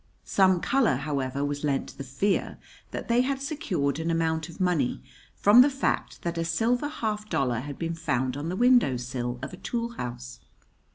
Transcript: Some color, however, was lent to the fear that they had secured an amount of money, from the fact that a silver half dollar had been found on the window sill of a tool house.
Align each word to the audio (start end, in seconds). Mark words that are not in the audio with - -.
Some 0.25 0.61
color, 0.61 0.95
however, 0.95 1.45
was 1.45 1.63
lent 1.63 1.89
to 1.89 1.97
the 1.99 2.03
fear 2.03 2.57
that 2.89 3.07
they 3.07 3.21
had 3.21 3.39
secured 3.39 3.99
an 3.99 4.09
amount 4.09 4.49
of 4.49 4.59
money, 4.59 5.03
from 5.35 5.61
the 5.61 5.69
fact 5.69 6.23
that 6.23 6.39
a 6.39 6.43
silver 6.43 6.87
half 6.87 7.29
dollar 7.29 7.59
had 7.59 7.77
been 7.77 7.93
found 7.93 8.35
on 8.35 8.49
the 8.49 8.55
window 8.55 8.97
sill 8.97 9.37
of 9.43 9.53
a 9.53 9.57
tool 9.57 9.89
house. 9.97 10.39